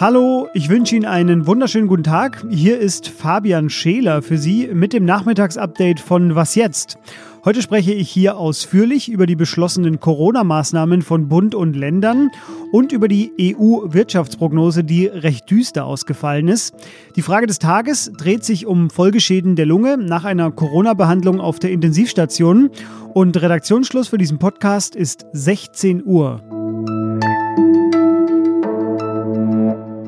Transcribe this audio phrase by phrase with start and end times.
[0.00, 2.42] Hallo, ich wünsche Ihnen einen wunderschönen guten Tag.
[2.48, 6.96] Hier ist Fabian Scheler für Sie mit dem Nachmittagsupdate von Was jetzt?
[7.42, 12.30] Heute spreche ich hier ausführlich über die beschlossenen Corona-Maßnahmen von Bund und Ländern
[12.70, 16.74] und über die EU-Wirtschaftsprognose, die recht düster ausgefallen ist.
[17.16, 21.70] Die Frage des Tages dreht sich um Folgeschäden der Lunge nach einer Corona-Behandlung auf der
[21.70, 22.68] Intensivstation
[23.14, 26.42] und Redaktionsschluss für diesen Podcast ist 16 Uhr.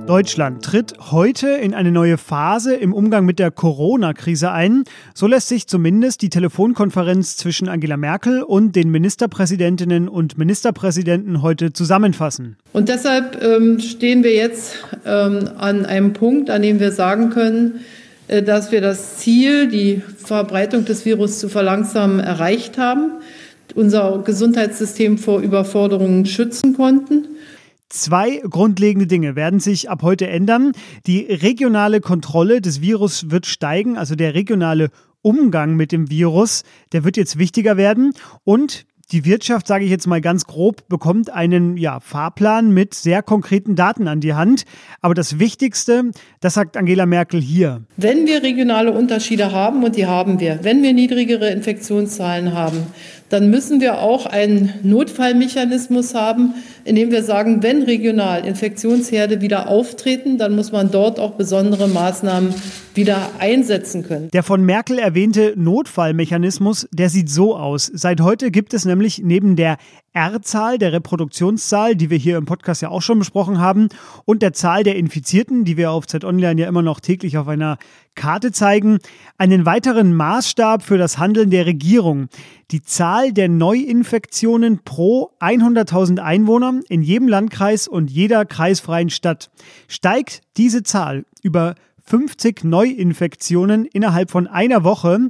[0.07, 4.83] Deutschland tritt heute in eine neue Phase im Umgang mit der Corona-Krise ein.
[5.15, 11.73] So lässt sich zumindest die Telefonkonferenz zwischen Angela Merkel und den Ministerpräsidentinnen und Ministerpräsidenten heute
[11.73, 12.57] zusammenfassen.
[12.73, 14.75] Und deshalb ähm, stehen wir jetzt
[15.07, 17.81] ähm, an einem Punkt, an dem wir sagen können,
[18.27, 23.13] äh, dass wir das Ziel, die Verbreitung des Virus zu verlangsamen, erreicht haben,
[23.77, 27.29] unser Gesundheitssystem vor Überforderungen schützen konnten
[27.93, 30.73] Zwei grundlegende Dinge werden sich ab heute ändern.
[31.07, 34.89] Die regionale Kontrolle des Virus wird steigen, also der regionale
[35.21, 36.63] Umgang mit dem Virus,
[36.93, 41.29] der wird jetzt wichtiger werden und die Wirtschaft, sage ich jetzt mal ganz grob, bekommt
[41.29, 44.65] einen ja, Fahrplan mit sehr konkreten Daten an die Hand.
[45.03, 47.83] Aber das Wichtigste, das sagt Angela Merkel hier.
[47.99, 52.87] Wenn wir regionale Unterschiede haben, und die haben wir, wenn wir niedrigere Infektionszahlen haben,
[53.29, 59.69] dann müssen wir auch einen Notfallmechanismus haben, in dem wir sagen, wenn regional Infektionsherde wieder
[59.69, 62.55] auftreten, dann muss man dort auch besondere Maßnahmen
[62.95, 64.29] wieder einsetzen können.
[64.33, 67.91] Der von Merkel erwähnte Notfallmechanismus, der sieht so aus.
[67.93, 69.79] Seit heute gibt es nämlich neben der
[70.15, 73.89] R-Zahl, der Reproduktionszahl, die wir hier im Podcast ja auch schon besprochen haben,
[74.27, 77.79] und der Zahl der Infizierten, die wir auf Z-Online ja immer noch täglich auf einer
[78.15, 78.99] Karte zeigen,
[79.39, 82.29] einen weiteren Maßstab für das Handeln der Regierung.
[82.71, 89.51] Die Zahl der Neuinfektionen pro 100.000 Einwohner in jedem Landkreis und jeder kreisfreien Stadt.
[89.89, 95.29] Steigt diese Zahl über 50 Neuinfektionen innerhalb von einer Woche,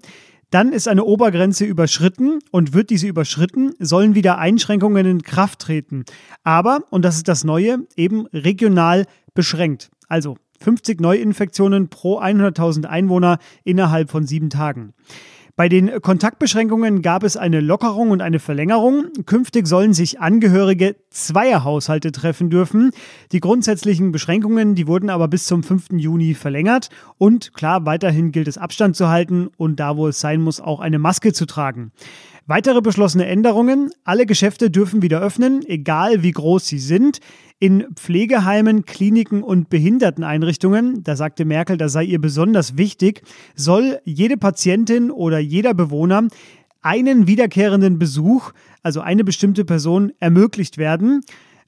[0.50, 6.04] dann ist eine Obergrenze überschritten und wird diese überschritten, sollen wieder Einschränkungen in Kraft treten.
[6.44, 9.90] Aber, und das ist das Neue, eben regional beschränkt.
[10.08, 14.92] Also 50 Neuinfektionen pro 100.000 Einwohner innerhalb von sieben Tagen.
[15.54, 19.08] Bei den Kontaktbeschränkungen gab es eine Lockerung und eine Verlängerung.
[19.26, 22.92] Künftig sollen sich Angehörige zweier Haushalte treffen dürfen.
[23.32, 25.90] Die grundsätzlichen Beschränkungen, die wurden aber bis zum 5.
[25.92, 26.88] Juni verlängert.
[27.18, 30.80] Und klar, weiterhin gilt es Abstand zu halten und da, wo es sein muss, auch
[30.80, 31.92] eine Maske zu tragen.
[32.46, 33.90] Weitere beschlossene Änderungen.
[34.04, 37.20] Alle Geschäfte dürfen wieder öffnen, egal wie groß sie sind.
[37.62, 43.22] In Pflegeheimen, Kliniken und Behinderteneinrichtungen, da sagte Merkel, das sei ihr besonders wichtig,
[43.54, 46.26] soll jede Patientin oder jeder Bewohner
[46.80, 48.50] einen wiederkehrenden Besuch,
[48.82, 51.20] also eine bestimmte Person, ermöglicht werden.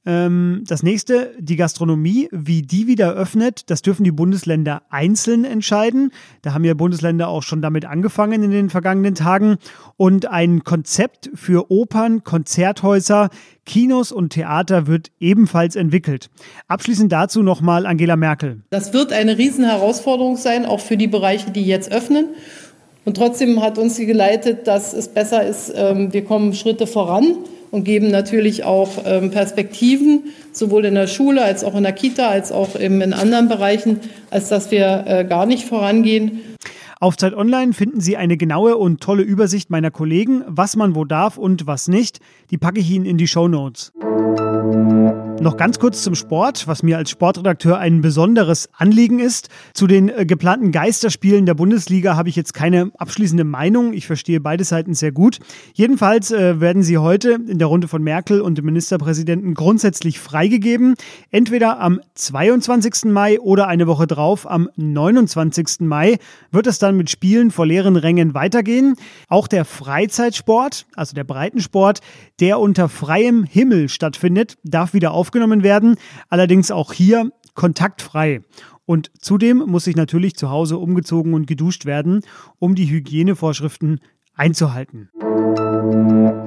[0.07, 6.11] Ähm, das nächste, die Gastronomie, wie die wieder öffnet, das dürfen die Bundesländer einzeln entscheiden.
[6.43, 9.57] Da haben ja Bundesländer auch schon damit angefangen in den vergangenen Tagen.
[9.97, 13.31] Und ein Konzept für Opern, Konzerthäuser,
[13.65, 16.29] Kinos und Theater wird ebenfalls entwickelt.
[16.69, 18.63] Abschließend dazu nochmal Angela Merkel.
[18.71, 22.27] Das wird eine Riesenherausforderung sein, auch für die Bereiche, die jetzt öffnen.
[23.07, 27.37] Und trotzdem hat uns sie geleitet, dass es besser ist, ähm, wir kommen Schritte voran
[27.75, 32.29] und geben natürlich auch ähm, Perspektiven, sowohl in der Schule als auch in der Kita,
[32.29, 33.99] als auch in anderen Bereichen,
[34.31, 36.41] als dass wir äh, gar nicht vorangehen.
[37.01, 41.05] Auf Zeit Online finden Sie eine genaue und tolle Übersicht meiner Kollegen, was man wo
[41.05, 42.21] darf und was nicht.
[42.53, 43.93] Die packe ich Ihnen in die Show Notes.
[45.41, 49.49] Noch ganz kurz zum Sport, was mir als Sportredakteur ein besonderes Anliegen ist.
[49.75, 53.93] Zu den äh, geplanten Geisterspielen der Bundesliga habe ich jetzt keine abschließende Meinung.
[53.93, 55.41] Ich verstehe beide Seiten sehr gut.
[55.75, 60.95] Jedenfalls äh, werden sie heute in der Runde von Merkel und dem Ministerpräsidenten grundsätzlich freigegeben.
[61.31, 63.07] Entweder am 22.
[63.07, 65.81] Mai oder eine Woche drauf, am 29.
[65.81, 66.17] Mai,
[66.53, 68.95] wird es dann mit Spielen vor leeren Rängen weitergehen.
[69.29, 72.01] Auch der Freizeitsport, also der Breitensport,
[72.41, 75.97] der unter freiem Himmel stattfindet, darf wieder aufgenommen werden.
[76.29, 78.43] Allerdings auch hier kontaktfrei.
[78.85, 82.21] Und zudem muss sich natürlich zu Hause umgezogen und geduscht werden,
[82.59, 84.01] um die Hygienevorschriften
[84.35, 85.09] einzuhalten.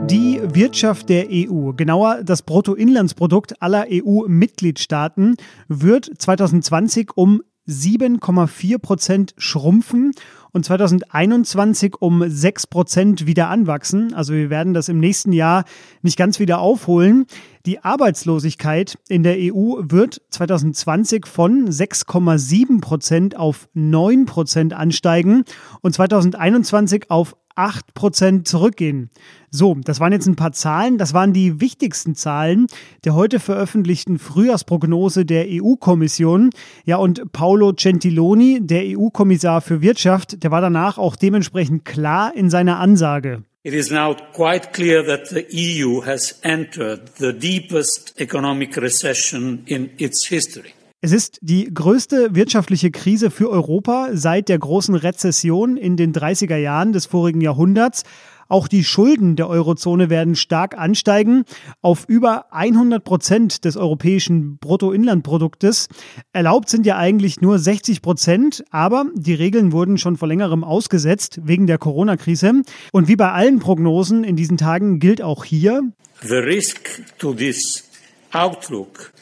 [0.09, 5.35] Die Wirtschaft der EU, genauer das Bruttoinlandsprodukt aller EU-Mitgliedstaaten,
[5.67, 10.11] wird 2020 um 7,4 Prozent schrumpfen
[10.51, 14.13] und 2021 um 6 Prozent wieder anwachsen.
[14.13, 15.65] Also wir werden das im nächsten Jahr
[16.01, 17.25] nicht ganz wieder aufholen.
[17.65, 25.43] Die Arbeitslosigkeit in der EU wird 2020 von 6,7 Prozent auf 9 Prozent ansteigen
[25.81, 29.09] und 2021 auf 8 Prozent zurückgehen.
[29.49, 30.97] So, das waren jetzt ein paar Zahlen.
[30.97, 32.67] Das waren die wichtigsten Zahlen
[33.05, 36.51] der heute veröffentlichten Frühjahrsprognose der EU-Kommission.
[36.85, 42.49] Ja, und Paolo Gentiloni, der EU-Kommissar für Wirtschaft, der war danach auch dementsprechend klar in
[42.49, 43.43] seiner Ansage.
[43.63, 49.89] It is now quite clear that the EU has entered the deepest economic recession in
[49.97, 50.76] its history.
[51.07, 56.57] Es ist die größte wirtschaftliche Krise für Europa seit der großen Rezession in den 30er
[56.57, 58.03] Jahren des vorigen Jahrhunderts.
[58.49, 61.45] Auch die Schulden der Eurozone werden stark ansteigen
[61.81, 65.87] auf über 100 Prozent des europäischen Bruttoinlandproduktes.
[66.33, 71.39] Erlaubt sind ja eigentlich nur 60 Prozent, aber die Regeln wurden schon vor längerem ausgesetzt
[71.41, 72.63] wegen der Corona-Krise.
[72.91, 75.83] Und wie bei allen Prognosen in diesen Tagen gilt auch hier,
[76.21, 77.85] The risk to this
[78.33, 79.13] outlook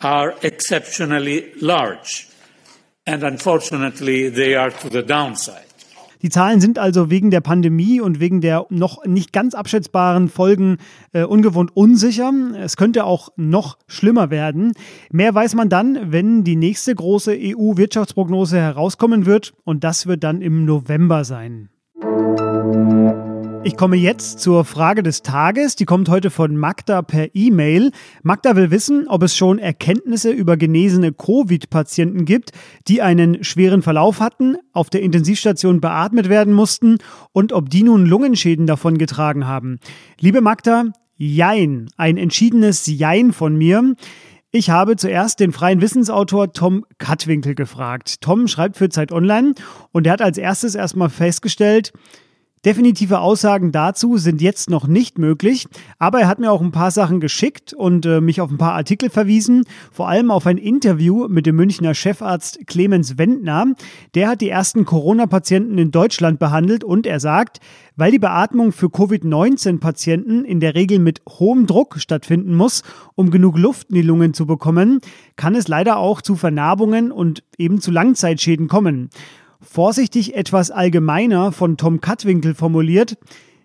[0.00, 2.28] are exceptionally large.
[3.06, 5.64] And unfortunately, they are to the downside.
[6.22, 10.78] Die Zahlen sind also wegen der Pandemie und wegen der noch nicht ganz abschätzbaren Folgen
[11.12, 12.32] äh, ungewohnt unsicher.
[12.58, 14.72] Es könnte auch noch schlimmer werden.
[15.12, 20.42] Mehr weiß man dann, wenn die nächste große EU-Wirtschaftsprognose herauskommen wird und das wird dann
[20.42, 21.70] im November sein.
[23.64, 25.74] Ich komme jetzt zur Frage des Tages.
[25.74, 27.90] Die kommt heute von Magda per E-Mail.
[28.22, 32.52] Magda will wissen, ob es schon Erkenntnisse über genesene Covid-Patienten gibt,
[32.86, 36.98] die einen schweren Verlauf hatten, auf der Intensivstation beatmet werden mussten
[37.32, 39.78] und ob die nun Lungenschäden davon getragen haben.
[40.20, 40.84] Liebe Magda,
[41.16, 43.96] Jein, ein entschiedenes Jein von mir.
[44.50, 48.20] Ich habe zuerst den freien Wissensautor Tom Kattwinkel gefragt.
[48.20, 49.54] Tom schreibt für Zeit Online
[49.92, 51.92] und er hat als erstes erstmal festgestellt,
[52.64, 55.68] Definitive Aussagen dazu sind jetzt noch nicht möglich,
[55.98, 58.74] aber er hat mir auch ein paar Sachen geschickt und äh, mich auf ein paar
[58.74, 63.66] Artikel verwiesen, vor allem auf ein Interview mit dem Münchner Chefarzt Clemens Wendner.
[64.14, 67.60] Der hat die ersten Corona-Patienten in Deutschland behandelt und er sagt,
[67.96, 72.82] weil die Beatmung für Covid-19-Patienten in der Regel mit hohem Druck stattfinden muss,
[73.14, 75.00] um genug Luft in die Lungen zu bekommen,
[75.36, 79.10] kann es leider auch zu Vernarbungen und eben zu Langzeitschäden kommen.
[79.60, 83.18] Vorsichtig etwas allgemeiner von Tom Kattwinkel formuliert,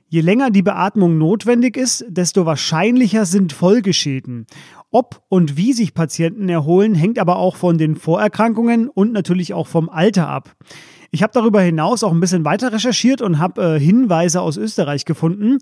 [0.07, 4.47] je länger die Beatmung notwendig ist, desto wahrscheinlicher sind Folgeschäden.
[4.89, 9.67] Ob und wie sich Patienten erholen, hängt aber auch von den Vorerkrankungen und natürlich auch
[9.67, 10.55] vom Alter ab.
[11.15, 15.05] Ich habe darüber hinaus auch ein bisschen weiter recherchiert und habe äh, Hinweise aus Österreich
[15.05, 15.59] gefunden.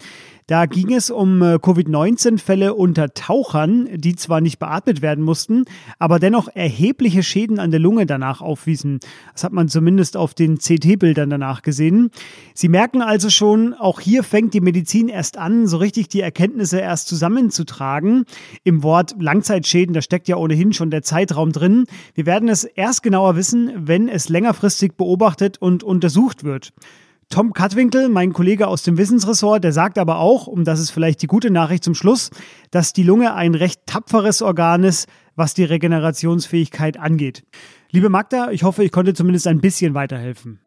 [0.48, 5.66] Da ging es um äh, Covid-19-Fälle unter Tauchern, die zwar nicht beatmet werden mussten,
[6.00, 9.00] aber dennoch erhebliche Schäden an der Lunge danach aufwiesen.
[9.34, 12.12] Das hat man zumindest auf den CT-Bildern danach gesehen.
[12.54, 16.80] Sie merken also schon, auch hier fängt die Medizin erst an, so richtig die Erkenntnisse
[16.80, 18.24] erst zusammenzutragen.
[18.64, 21.86] Im Wort Langzeitschäden, da steckt ja ohnehin schon der Zeitraum drin.
[22.14, 26.74] Wir werden es erst genauer wissen, wenn es längerfristig beobachtet und untersucht wird.
[27.30, 31.22] Tom Kattwinkel, mein Kollege aus dem Wissensressort, der sagt aber auch, und das ist vielleicht
[31.22, 32.30] die gute Nachricht zum Schluss,
[32.72, 37.44] dass die Lunge ein recht tapferes Organ ist, was die Regenerationsfähigkeit angeht.
[37.90, 40.60] Liebe Magda, ich hoffe, ich konnte zumindest ein bisschen weiterhelfen.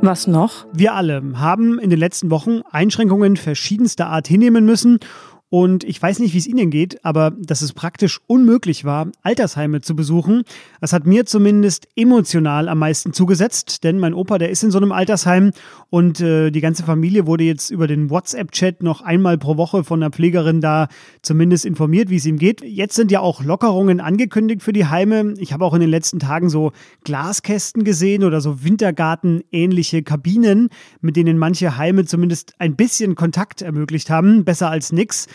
[0.00, 0.66] Was noch?
[0.72, 5.00] Wir alle haben in den letzten Wochen Einschränkungen verschiedenster Art hinnehmen müssen
[5.50, 9.80] und ich weiß nicht, wie es Ihnen geht, aber dass es praktisch unmöglich war, Altersheime
[9.80, 10.42] zu besuchen,
[10.80, 14.78] das hat mir zumindest emotional am meisten zugesetzt, denn mein Opa, der ist in so
[14.78, 15.52] einem Altersheim
[15.88, 20.00] und äh, die ganze Familie wurde jetzt über den WhatsApp-Chat noch einmal pro Woche von
[20.00, 20.88] der Pflegerin da
[21.22, 22.60] zumindest informiert, wie es ihm geht.
[22.62, 25.34] Jetzt sind ja auch Lockerungen angekündigt für die Heime.
[25.38, 26.72] Ich habe auch in den letzten Tagen so
[27.04, 30.68] Glaskästen gesehen oder so Wintergarten-ähnliche Kabinen,
[31.00, 34.44] mit denen manche Heime zumindest ein bisschen Kontakt ermöglicht haben.
[34.44, 35.26] Besser als nix.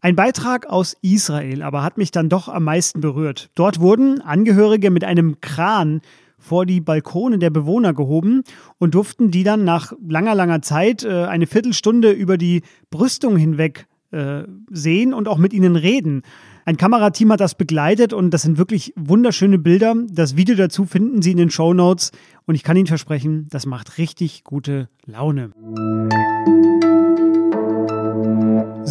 [0.00, 3.50] Ein Beitrag aus Israel aber hat mich dann doch am meisten berührt.
[3.56, 6.02] Dort wurden Angehörige mit einem Kran
[6.38, 8.44] vor die Balkone der Bewohner gehoben
[8.78, 13.86] und durften die dann nach langer, langer Zeit äh, eine Viertelstunde über die Brüstung hinweg
[14.12, 16.22] äh, sehen und auch mit ihnen reden.
[16.64, 19.94] Ein Kamerateam hat das begleitet und das sind wirklich wunderschöne Bilder.
[20.10, 22.12] Das Video dazu finden Sie in den Show Notes
[22.46, 25.50] und ich kann Ihnen versprechen, das macht richtig gute Laune.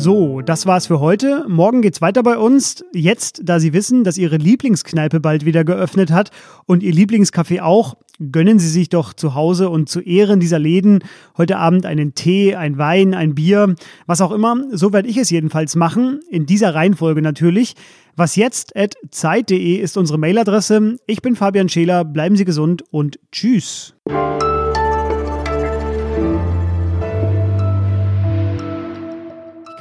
[0.07, 1.43] So, das war's für heute.
[1.49, 2.85] Morgen geht's weiter bei uns.
[2.93, 6.31] Jetzt, da Sie wissen, dass Ihre Lieblingskneipe bald wieder geöffnet hat
[6.65, 7.97] und Ihr Lieblingscafé auch,
[8.31, 11.03] gönnen Sie sich doch zu Hause und zu Ehren dieser Läden
[11.37, 14.55] heute Abend einen Tee, ein Wein, ein Bier, was auch immer.
[14.71, 16.21] So werde ich es jedenfalls machen.
[16.29, 17.73] In dieser Reihenfolge natürlich.
[18.15, 20.95] Was jetzt at zeit.de ist unsere Mailadresse.
[21.05, 22.05] Ich bin Fabian Scheler.
[22.05, 23.93] Bleiben Sie gesund und tschüss.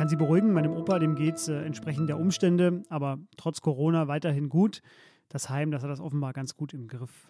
[0.06, 4.06] Kann Sie beruhigen, meinem Opa, dem geht es äh, entsprechend der Umstände, aber trotz Corona
[4.06, 4.80] weiterhin gut.
[5.28, 7.28] Das Heim, das hat das offenbar ganz gut im Griff.